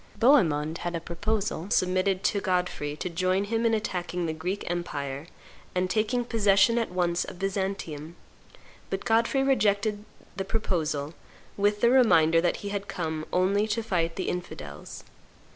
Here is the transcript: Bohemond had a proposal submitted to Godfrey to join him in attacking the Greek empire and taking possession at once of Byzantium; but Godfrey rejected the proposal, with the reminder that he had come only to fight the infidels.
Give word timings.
Bohemond 0.17 0.79
had 0.79 0.95
a 0.95 0.99
proposal 0.99 1.69
submitted 1.69 2.23
to 2.23 2.41
Godfrey 2.41 2.95
to 2.95 3.07
join 3.07 3.43
him 3.43 3.67
in 3.67 3.75
attacking 3.75 4.25
the 4.25 4.33
Greek 4.33 4.63
empire 4.67 5.27
and 5.75 5.91
taking 5.91 6.25
possession 6.25 6.79
at 6.79 6.89
once 6.89 7.23
of 7.23 7.37
Byzantium; 7.37 8.15
but 8.89 9.05
Godfrey 9.05 9.43
rejected 9.43 10.03
the 10.35 10.43
proposal, 10.43 11.13
with 11.55 11.81
the 11.81 11.91
reminder 11.91 12.41
that 12.41 12.57
he 12.65 12.69
had 12.69 12.87
come 12.87 13.27
only 13.31 13.67
to 13.67 13.83
fight 13.83 14.15
the 14.15 14.27
infidels. 14.27 15.03